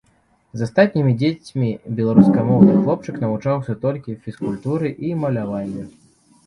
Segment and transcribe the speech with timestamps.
[0.59, 1.69] З астатнімі дзецьмі
[1.99, 5.83] беларускамоўны хлопчык навучаўся толькі фізкультуры і маляванню.